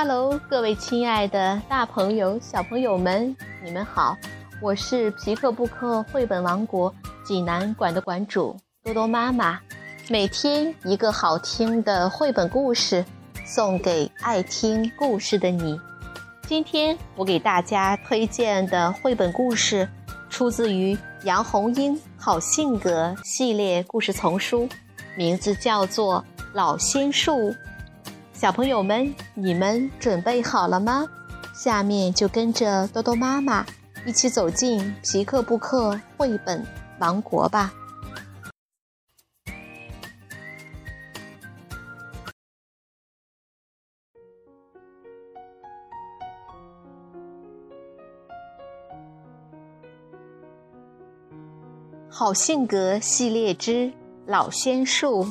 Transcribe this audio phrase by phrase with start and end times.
[0.00, 4.16] Hello，各位亲爱的大朋友、小朋友们，你们好！
[4.62, 9.58] 我是皮克布克绘本王国济南馆的馆主多多妈妈。
[10.08, 13.04] 每天一个好听的绘本故事，
[13.44, 15.76] 送给爱听故事的你。
[16.46, 19.88] 今天我给大家推荐的绘本故事，
[20.30, 24.68] 出自于杨红樱好性格系列故事丛书，
[25.16, 27.50] 名字叫做《老仙树》。
[28.38, 31.04] 小朋友们，你们准备好了吗？
[31.52, 33.66] 下面就跟着多多妈妈
[34.06, 36.64] 一起走进皮克布克绘本
[37.00, 37.72] 王国吧。
[52.08, 53.72] 好性格系列之
[54.26, 55.24] 《老仙树》，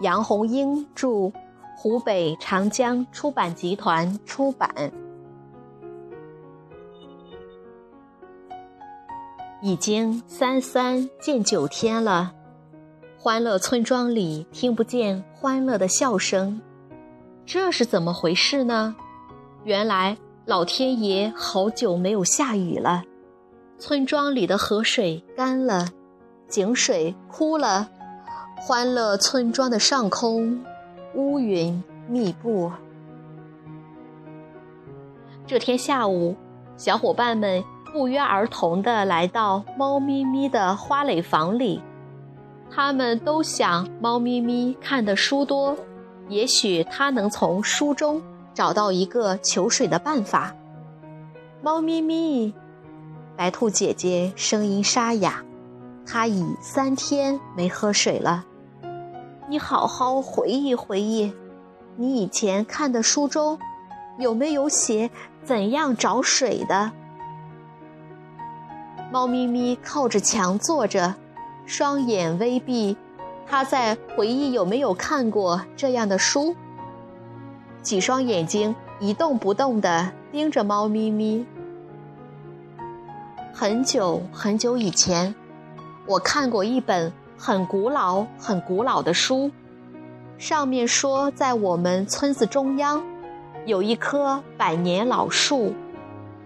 [0.00, 1.32] 杨红樱著。
[1.82, 4.70] 湖北长江出版集团出版。
[9.60, 12.34] 已经三三见九天了，
[13.18, 16.60] 欢乐村庄里听不见欢乐的笑声，
[17.44, 18.94] 这是怎么回事呢？
[19.64, 23.02] 原来老天爷好久没有下雨了，
[23.80, 25.88] 村庄里的河水干了，
[26.46, 27.88] 井水枯了，
[28.56, 30.64] 欢乐村庄的上空。
[31.14, 32.70] 乌云密布。
[35.46, 36.36] 这天下午，
[36.76, 41.82] 小伙伴们不约而同地来到猫咪咪的花蕾房里。
[42.70, 45.76] 他们都想猫咪咪看的书多，
[46.28, 48.22] 也许它能从书中
[48.54, 50.54] 找到一个求水的办法。
[51.60, 52.54] 猫咪咪，
[53.36, 55.44] 白兔姐姐声音沙哑，
[56.06, 58.46] 她已三天没喝水了。
[59.52, 61.30] 你好好回忆回忆，
[61.96, 63.58] 你以前看的书中
[64.18, 65.10] 有没有写
[65.44, 66.90] 怎样找水的？
[69.12, 71.16] 猫咪咪靠着墙坐着，
[71.66, 72.96] 双眼微闭，
[73.46, 76.56] 它在回忆有没有看过这样的书。
[77.82, 81.44] 几双眼睛一动不动地盯着猫咪咪。
[83.52, 85.34] 很久很久以前，
[86.06, 87.12] 我看过一本。
[87.44, 89.50] 很古老、很古老的书，
[90.38, 93.02] 上面说，在我们村子中央，
[93.66, 95.74] 有一棵百年老树，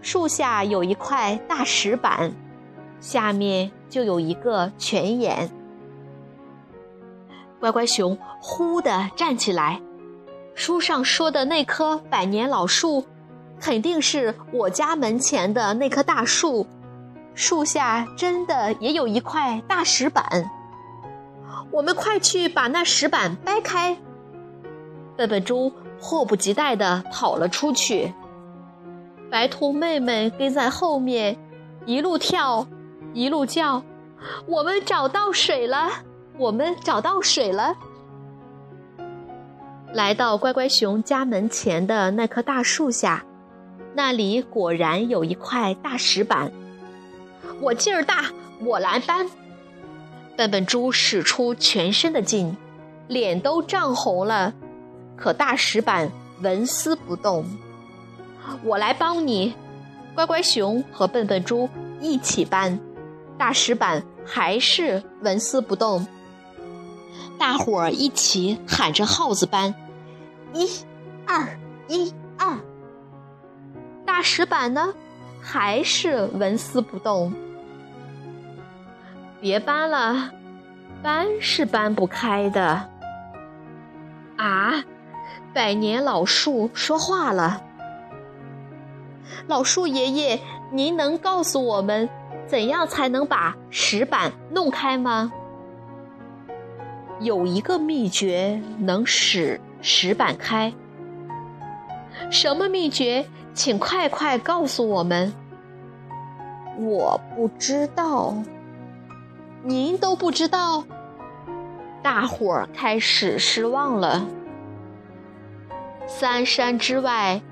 [0.00, 2.32] 树下有一块大石板，
[2.98, 5.50] 下面就有一个泉眼。
[7.60, 9.78] 乖乖熊忽地站起来，
[10.54, 13.04] 书上说的那棵百年老树，
[13.60, 16.66] 肯定是我家门前的那棵大树，
[17.34, 20.50] 树下真的也有一块大石板。
[21.70, 23.96] 我们快去把那石板掰开！
[25.16, 28.12] 笨笨猪迫不及待地跑了出去。
[29.30, 31.36] 白兔妹妹跟在后面，
[31.84, 32.66] 一路跳，
[33.12, 33.82] 一路叫
[34.46, 35.88] ：“我们找到水了！
[36.38, 37.76] 我们找到水了！”
[39.92, 43.24] 来到乖乖熊家门前的那棵大树下，
[43.94, 46.52] 那里果然有一块大石板。
[47.60, 48.26] 我劲儿大，
[48.60, 49.26] 我来搬。
[50.36, 52.56] 笨笨猪使出全身的劲，
[53.08, 54.52] 脸都涨红了，
[55.16, 57.46] 可大石板纹丝不动。
[58.62, 59.54] 我来帮你，
[60.14, 61.68] 乖乖熊和笨笨猪
[62.00, 62.78] 一起搬，
[63.38, 66.06] 大石板还是纹丝不动。
[67.38, 69.74] 大伙儿一起喊着号子搬，
[70.52, 70.68] 一、
[71.26, 71.58] 二、
[71.88, 72.58] 一、二。
[74.04, 74.94] 大石板呢，
[75.40, 77.32] 还是纹丝不动。
[79.40, 80.30] 别搬了，
[81.02, 82.88] 搬是搬不开的。
[84.36, 84.84] 啊！
[85.54, 87.62] 百年老树说话了。
[89.46, 90.40] 老树爷爷，
[90.72, 92.08] 您能告诉我们，
[92.46, 95.32] 怎样才能把石板弄开吗？
[97.20, 100.72] 有一个秘诀能使石板开。
[102.30, 103.26] 什么秘诀？
[103.54, 105.32] 请快快告诉我们。
[106.78, 108.34] 我不知道。
[109.68, 110.84] 您都不知道，
[112.00, 114.24] 大伙儿开始失望了。
[116.06, 117.42] 三山之外，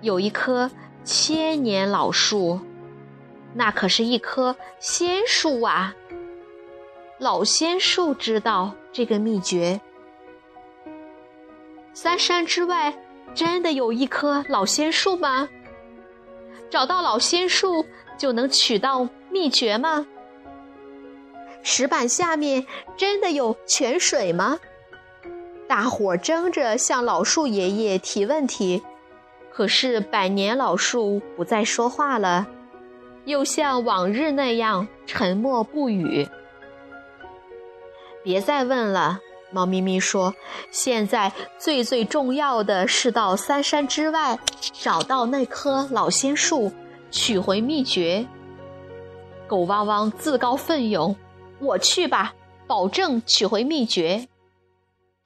[0.00, 0.70] 有一棵
[1.04, 2.58] 千年老树，
[3.52, 5.94] 那可是一棵仙树啊！
[7.18, 9.78] 老仙树知道这个秘诀。
[11.92, 12.98] 三山之外，
[13.34, 15.46] 真的有一棵老仙树吗？
[16.70, 17.84] 找到老仙树，
[18.16, 20.06] 就能取到秘诀吗？
[21.62, 22.66] 石板下面
[22.96, 24.58] 真的有泉水吗？
[25.68, 28.82] 大伙争着向老树爷爷提问题，
[29.52, 32.46] 可是百年老树不再说话了，
[33.26, 36.26] 又像往日那样沉默不语。
[38.24, 39.20] 别再问了，
[39.50, 40.34] 猫咪咪说
[40.70, 44.38] ：“现在最最重要的是到三山之外
[44.72, 46.72] 找到那棵老仙树，
[47.10, 48.26] 取回秘诀。”
[49.46, 51.14] 狗汪汪自告奋勇
[51.60, 52.34] ：“我去吧，
[52.66, 54.28] 保证取回秘诀。”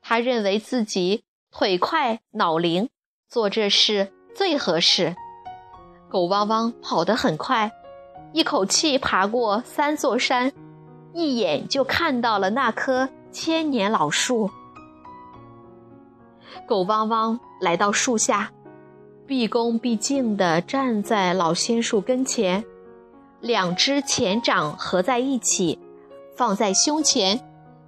[0.01, 2.89] 他认为自己腿快脑灵，
[3.29, 5.15] 做这事最合适。
[6.11, 7.71] 狗汪汪跑得很快，
[8.33, 10.53] 一口气爬过三座山。
[11.15, 14.51] 一眼就看到了那棵千年老树。
[16.67, 18.51] 狗汪汪来到树下，
[19.27, 22.65] 毕恭毕敬地站在老仙树跟前，
[23.41, 25.79] 两只前掌合在一起，
[26.35, 27.41] 放在胸前，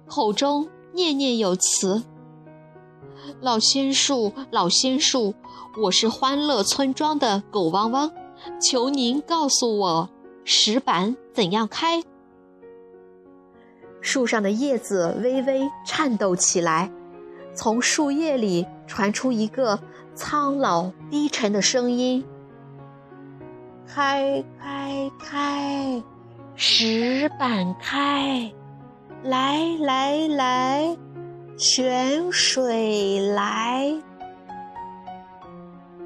[0.07, 2.03] 口中念念有词
[3.41, 5.33] ：“老仙树，老仙树，
[5.81, 8.11] 我是欢乐村庄的狗汪汪，
[8.61, 10.09] 求您告诉我，
[10.43, 12.03] 石板怎样开？”
[13.99, 16.91] 树上的叶子微微颤抖起来，
[17.55, 19.79] 从树叶里传出一个
[20.13, 22.23] 苍老低沉的声音
[23.87, 26.03] ：“开开开，
[26.55, 28.51] 石板开，
[29.23, 30.97] 来来来，
[31.57, 33.93] 泉水来。”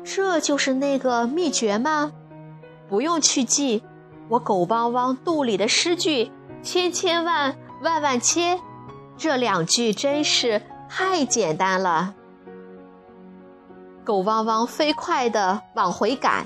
[0.04, 2.12] 这就是那个秘诀吗？
[2.88, 3.84] 不用去记，
[4.28, 6.32] 我狗汪汪肚里的诗句，
[6.64, 7.56] 千千万。
[7.82, 8.60] 万万千，
[9.16, 12.14] 这两句真是太简单了。
[14.04, 16.46] 狗汪汪飞快地往回赶，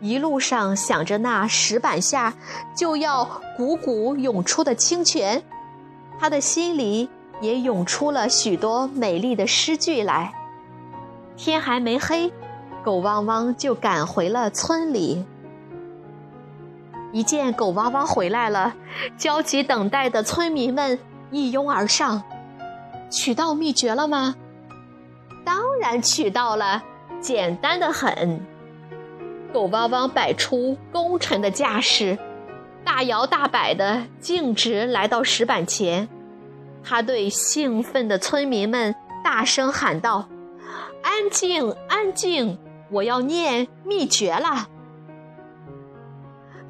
[0.00, 2.34] 一路上想着那石板下
[2.76, 3.24] 就要
[3.58, 5.42] 汩汩涌出的清泉，
[6.18, 7.08] 他的心里
[7.40, 10.32] 也涌出了许多美丽的诗句来。
[11.36, 12.32] 天还没黑，
[12.84, 15.24] 狗汪汪就赶回了村里。
[17.12, 18.74] 一见狗汪汪回来了，
[19.16, 20.98] 焦急等待的村民们
[21.30, 22.22] 一拥而上。
[23.10, 24.34] 取到秘诀了吗？
[25.44, 26.82] 当然取到了，
[27.20, 28.40] 简单的很。
[29.56, 32.18] 狗汪汪摆出功臣的架势，
[32.84, 36.10] 大摇大摆的径直来到石板前。
[36.84, 38.94] 他对兴奋的村民们
[39.24, 40.28] 大声喊道
[41.02, 42.58] ：“安静，安静！
[42.90, 44.68] 我要念秘诀了。”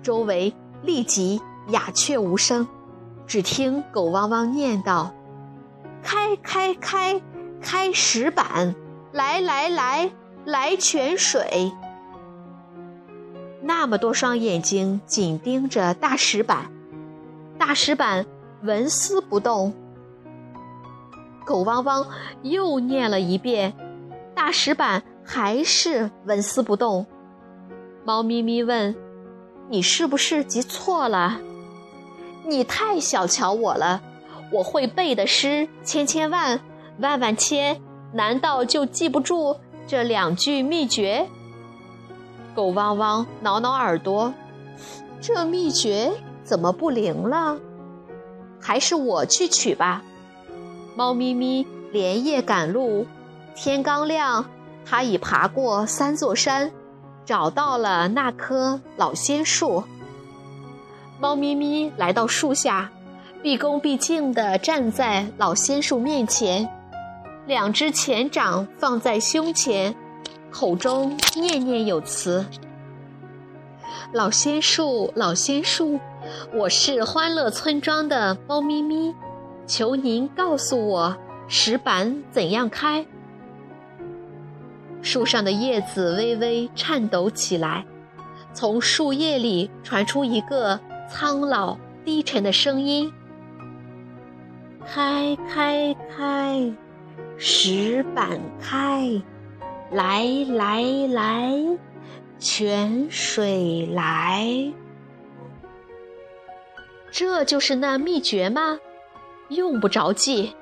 [0.00, 2.68] 周围立即鸦雀无声，
[3.26, 5.12] 只听狗汪汪念道
[6.04, 7.20] ：“开开开，
[7.60, 8.76] 开石板，
[9.10, 10.08] 来来来，
[10.44, 11.72] 来泉水。”
[13.66, 16.70] 那么多双眼睛紧盯着大石板，
[17.58, 18.24] 大石板
[18.62, 19.74] 纹丝不动。
[21.44, 22.06] 狗汪汪
[22.42, 23.74] 又念了一遍，
[24.36, 27.06] 大石板还是纹丝不动。
[28.04, 28.94] 猫咪咪问。
[29.68, 31.40] 你是不是记错了？
[32.46, 34.00] 你太小瞧我了！
[34.52, 36.60] 我会背的诗千千万
[37.00, 41.26] 万万千，难道就记不住这两句秘诀？
[42.56, 44.32] 狗汪汪挠挠耳朵，
[45.20, 46.10] 这秘诀
[46.42, 47.58] 怎么不灵了？
[48.58, 50.02] 还是我去取吧。
[50.96, 53.06] 猫咪咪连夜赶路，
[53.54, 54.46] 天刚亮，
[54.86, 56.72] 它已爬过三座山。
[57.26, 59.82] 找到了那棵老仙树，
[61.20, 62.90] 猫咪咪来到树下，
[63.42, 66.66] 毕恭毕敬地站在老仙树面前，
[67.46, 69.94] 两只前掌放在胸前，
[70.58, 72.46] 口中念念有词
[74.14, 76.00] ：“老仙树，老仙树，
[76.50, 79.14] 我是欢乐村庄的猫咪咪，
[79.66, 81.14] 求您告诉我
[81.46, 83.04] 石板怎样开。”
[85.02, 87.84] 树上的叶子微微颤抖起来，
[88.54, 93.12] 从树叶里传出一个苍老低沉的声音
[94.88, 96.72] ：“开开开，
[97.36, 99.20] 石板开，
[99.90, 101.52] 来来来，
[102.38, 104.72] 泉水来。”
[107.10, 108.78] 这就是那秘诀吗？
[109.48, 110.52] 用不着记，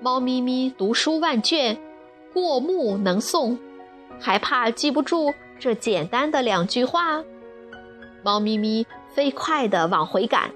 [0.00, 1.78] 猫咪咪读书万卷，
[2.32, 3.56] 过目能诵。
[4.18, 7.22] 还怕记不住这简单的两句话？
[8.24, 10.50] 猫咪咪飞快地往回赶，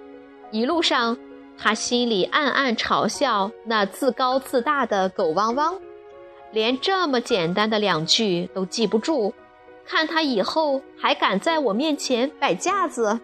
[0.50, 1.16] 一路上，
[1.56, 5.78] 它心里暗暗嘲笑那自高自大的狗汪汪，
[6.54, 9.32] 连这么简单的两句都记不住，
[9.84, 13.18] 看他以后还敢在我面前摆架子！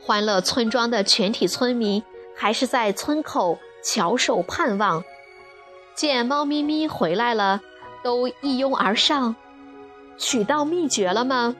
[0.00, 2.02] 欢乐村庄的全体村民
[2.34, 5.04] 还是在村口翘首盼望，
[5.94, 7.60] 见猫咪咪回来了。
[8.02, 9.36] 都一拥而上。
[10.16, 11.54] 取到秘诀了吗？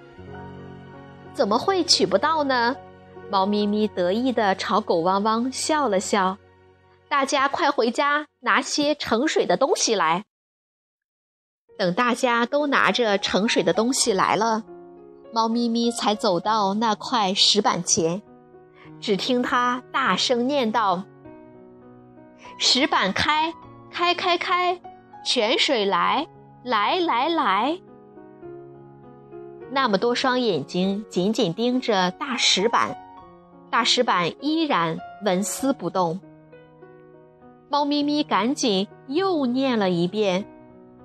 [1.33, 2.75] 怎么会取不到呢？
[3.31, 6.37] 猫咪咪得意地朝狗汪汪笑了笑。
[7.11, 10.25] 大家快回家拿些盛水的东西来。
[11.77, 14.63] 等大家都拿着盛水的东西来了，
[15.33, 18.23] 猫咪咪才走到那块石板前。
[19.01, 21.03] 只听它大声念道
[22.59, 23.53] ：“石板开，
[23.91, 24.81] 开开开，
[25.25, 26.29] 泉水来，
[26.63, 27.81] 来来来。”
[29.73, 32.97] 那么多双眼睛紧紧盯着大石板，
[33.69, 36.21] 大石板依然纹丝不动。
[37.73, 40.45] 猫咪咪赶紧又念了一遍，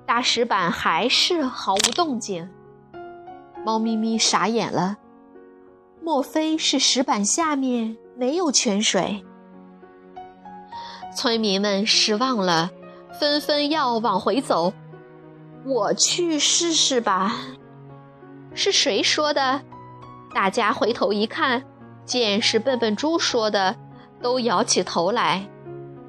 [0.04, 2.50] 大石板还是毫无动静。
[3.64, 4.98] 猫咪咪傻眼了，
[6.02, 9.24] 莫非是石板下面没有泉水？
[11.16, 12.72] 村民们失望了，
[13.20, 14.74] 纷纷要往回走。
[15.68, 17.32] 我去试试吧。
[18.56, 19.62] 是谁说的？
[20.34, 21.64] 大家回头一看，
[22.06, 23.76] 见是笨笨猪说的，
[24.20, 25.48] 都摇起头来。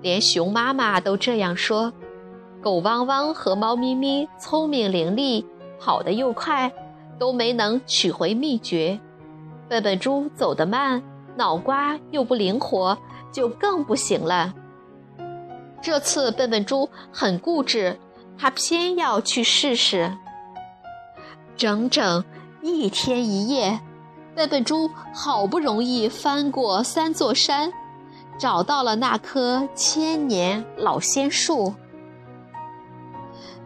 [0.03, 1.93] 连熊妈妈都这样说。
[2.63, 5.45] 狗汪汪和猫咪咪聪明伶俐，
[5.79, 6.73] 跑得又快，
[7.19, 8.99] 都没能取回秘诀。
[9.69, 11.03] 笨笨猪走得慢，
[11.37, 12.97] 脑瓜又不灵活，
[13.33, 14.53] 就更不行了。
[15.83, 17.99] 这次笨笨猪很固执，
[18.37, 20.13] 他偏要去试试。
[21.57, 22.25] 整整
[22.63, 23.81] 一天一夜，
[24.35, 27.73] 笨笨猪好不容易翻过三座山，
[28.39, 31.75] 找到了那棵千年老仙树。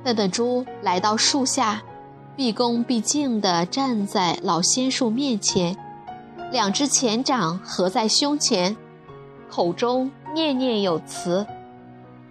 [0.03, 1.83] 笨笨猪来到树下，
[2.37, 5.77] 毕恭毕敬地站在老仙树面前，
[6.50, 8.77] 两只前掌合在胸前，
[9.50, 11.47] 口中念念有词：“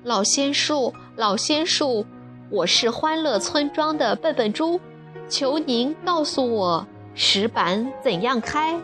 [0.03, 2.05] 老仙树，老仙树，
[2.49, 4.79] 我是欢乐村庄的笨笨猪。”
[5.29, 8.79] 求您告诉我，石板怎样开？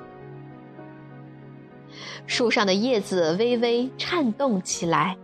[2.27, 5.17] 树上的叶子微微颤动起来，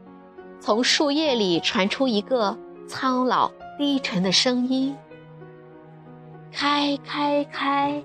[0.60, 4.96] 从树叶里传出一个苍老低沉的声音
[6.52, 8.04] ：“开开开，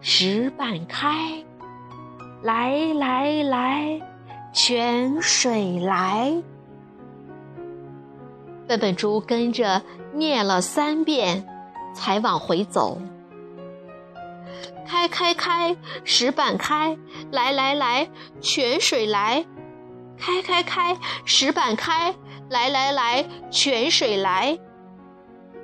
[0.00, 1.44] 石板开，
[2.42, 4.00] 来来来，
[4.52, 6.34] 泉水来。”
[8.66, 11.46] 笨笨猪跟着念了三遍。
[11.94, 13.00] 才往回走。
[14.88, 16.96] 开开开，石板开，
[17.30, 18.08] 来来来，
[18.40, 19.44] 泉水来。
[20.16, 22.14] 开开开，石板开，
[22.48, 24.58] 来来来，泉水来。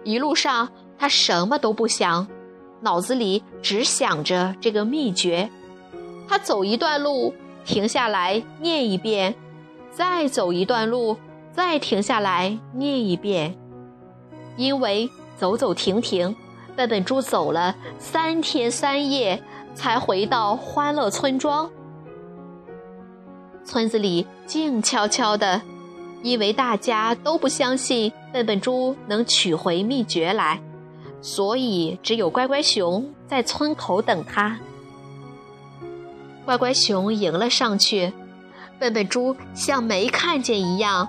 [0.04, 2.28] 一路上，他什么都不想，
[2.82, 5.48] 脑子里只想着这个秘诀。
[6.28, 9.32] 他走一段路，停下来念一遍；
[9.90, 11.16] 再走一段路，
[11.50, 13.56] 再停下来念一遍，
[14.58, 15.08] 因为。
[15.36, 16.34] 走走停停，
[16.76, 19.42] 笨笨猪走了三天三夜，
[19.74, 21.70] 才回到欢乐村庄。
[23.64, 25.62] 村子里静悄悄的，
[26.22, 30.60] 因为大家都不相信笨笨猪能取回秘诀来，
[31.22, 34.58] 所以只有乖乖熊在村口等他。
[36.44, 38.12] 乖乖熊迎了上去，
[38.78, 41.08] 笨笨猪像没看见一样，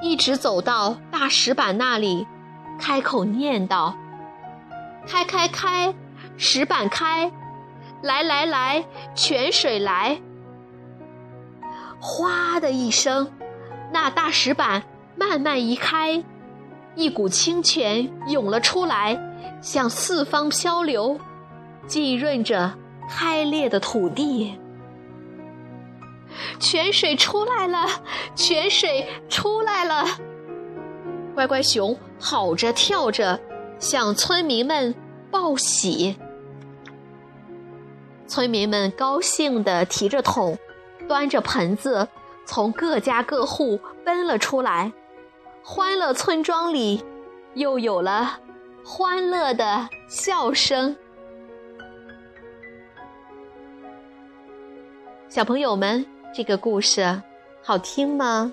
[0.00, 2.24] 一直走到大石板那里。
[2.78, 3.96] 开口念道
[5.06, 5.94] ：“开开开，
[6.36, 7.30] 石板开，
[8.02, 8.84] 来来来，
[9.14, 10.20] 泉水来。”
[12.00, 13.30] 哗的一声，
[13.92, 14.82] 那大石板
[15.16, 16.22] 慢慢移开，
[16.94, 19.18] 一股清泉涌了出来，
[19.62, 21.18] 向四方漂流，
[21.86, 22.74] 浸润着
[23.08, 24.58] 开裂的土地。
[26.58, 27.86] 泉水出来了，
[28.34, 30.04] 泉水出来了。
[31.34, 33.40] 乖乖熊跑着跳着，
[33.78, 34.94] 向村民们
[35.30, 36.16] 报喜。
[38.26, 40.58] 村民们高兴地提着桶，
[41.06, 42.08] 端着盆子，
[42.44, 44.92] 从各家各户奔了出来。
[45.62, 47.04] 欢乐村庄里，
[47.54, 48.40] 又有了
[48.84, 50.96] 欢乐的笑声。
[55.28, 57.22] 小朋友们，这个故事
[57.62, 58.52] 好听吗？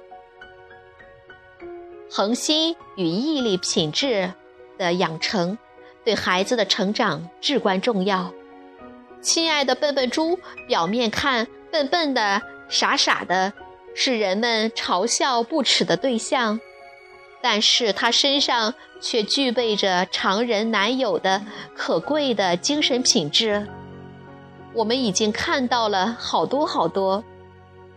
[2.11, 4.31] 恒心与毅力品质
[4.77, 5.57] 的养成，
[6.03, 8.33] 对孩子的成长至关重要。
[9.21, 10.37] 亲爱的笨笨猪，
[10.67, 13.53] 表面看笨笨的、傻傻的，
[13.95, 16.59] 是人们嘲笑不耻的对象，
[17.41, 21.41] 但是他身上却具备着常人难有的
[21.75, 23.67] 可贵的精神品质。
[24.73, 27.23] 我们已经看到了好多好多，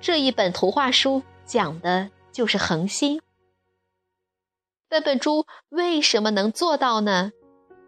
[0.01, 3.21] 这一本图画书讲的就是恒心。
[4.89, 7.33] 笨笨猪为什么能做到呢？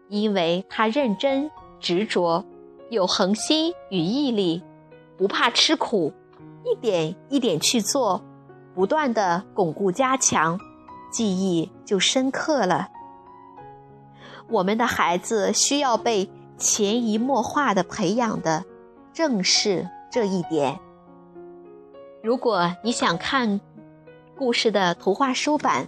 [0.09, 2.43] 因为他认真、执着，
[2.89, 4.61] 有恒心与毅力，
[5.17, 6.11] 不怕吃苦，
[6.65, 8.21] 一点一点去做，
[8.75, 10.59] 不断的巩固加强，
[11.09, 12.89] 记忆就深刻了。
[14.49, 18.65] 我们的孩子需要被潜移默化的培养的，
[19.13, 20.77] 正是这一点。
[22.21, 23.61] 如果你想看
[24.35, 25.87] 故事的图画书版，